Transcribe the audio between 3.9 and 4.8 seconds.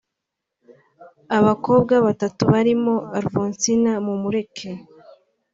Mumureke